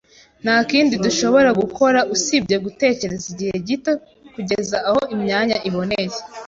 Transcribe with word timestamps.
Nta 0.43 0.57
kindi 0.69 0.95
dushobora 1.05 1.49
gukora 1.61 1.99
usibye 2.15 2.55
gutegereza 2.65 3.25
igihe 3.33 3.55
gito 3.67 3.93
kugeza 4.33 4.77
aho 4.89 5.01
imyanya 5.15 5.57
iboneye. 5.69 6.17